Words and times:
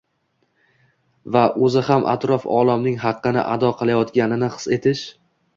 va 1.35 1.43
o‘zi 1.67 1.83
ham 1.89 2.07
atrof 2.15 2.49
olamning 2.63 2.97
haqqini 3.07 3.47
ado 3.55 3.73
qilayotganini 3.83 4.51
his 4.57 4.71
etish 4.81 5.07